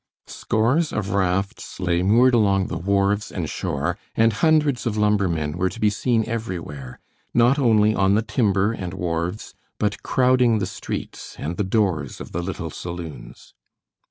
[0.25, 5.69] Scores of rafts lay moored along the wharves and shore, and hundred of lumbermen were
[5.69, 6.99] to be seen everywhere,
[7.35, 12.31] not only on the timber and wharves, but crowding the streets and the doors of
[12.31, 13.53] the little saloons.